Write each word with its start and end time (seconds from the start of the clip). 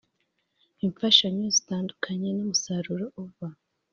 imfashanyo 0.85 1.45
zitandukanye 1.55 2.27
n 2.33 2.39
umusaruro 2.45 3.05
uva 3.23 3.47